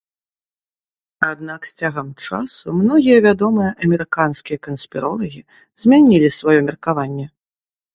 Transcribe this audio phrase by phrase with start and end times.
[1.31, 5.41] Аднак з цягам часу многія вядомыя амерыканскія канспіролагі
[5.87, 7.25] змянілі сваё меркаванне.